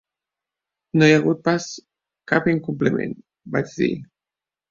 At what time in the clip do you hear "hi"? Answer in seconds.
1.09-1.13